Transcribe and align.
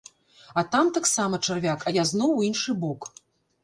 А 0.61 0.63
там 0.75 0.89
таксама 0.97 1.43
чарвяк, 1.49 1.87
а 1.87 1.97
я 2.01 2.09
зноў 2.15 2.37
у 2.41 2.51
іншы 2.53 2.71
бок. 2.85 3.13